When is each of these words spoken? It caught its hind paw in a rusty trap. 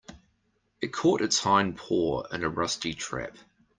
It 0.81 0.91
caught 0.91 1.21
its 1.21 1.37
hind 1.37 1.77
paw 1.77 2.23
in 2.33 2.43
a 2.43 2.49
rusty 2.49 2.95
trap. 2.95 3.37